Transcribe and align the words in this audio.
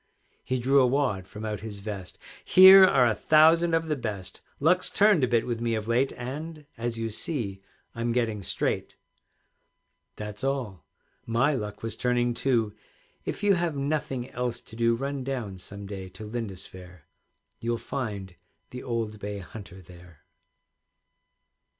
He 0.43 0.57
drew 0.57 0.81
a 0.81 0.87
wad 0.87 1.27
from 1.27 1.45
out 1.45 1.59
his 1.59 1.77
vest, 1.77 2.17
"Here 2.43 2.83
are 2.85 3.05
a 3.05 3.13
thousand 3.13 3.75
of 3.75 3.87
the 3.87 3.95
best; 3.95 4.41
Luck's 4.59 4.89
turned 4.89 5.23
a 5.23 5.27
bit 5.27 5.45
with 5.45 5.61
me 5.61 5.75
of 5.75 5.87
late, 5.87 6.11
And, 6.13 6.65
as 6.75 6.97
you 6.97 7.11
see, 7.11 7.61
I'm 7.93 8.11
getting 8.11 8.41
straight." 8.41 8.95
That's 10.15 10.43
all. 10.43 10.83
My 11.27 11.53
luck 11.53 11.83
was 11.83 11.95
turning 11.95 12.33
too; 12.33 12.73
If 13.25 13.43
you 13.43 13.53
have 13.53 13.75
nothing 13.77 14.27
else 14.31 14.59
to 14.61 14.75
do, 14.75 14.95
Run 14.95 15.23
down 15.23 15.59
some 15.59 15.85
day 15.85 16.09
to 16.17 16.25
Lindisfaire, 16.25 17.03
You'll 17.59 17.77
find 17.77 18.33
the 18.71 18.81
old 18.81 19.19
bay 19.19 19.37
hunter 19.37 19.83
there. 19.83 20.21